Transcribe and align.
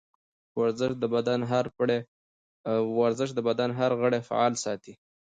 ورزش 2.99 3.31
د 3.35 3.39
بدن 3.47 3.69
هر 3.79 3.91
غړی 4.01 4.19
فعال 4.27 4.53
ساتي. 4.63 4.93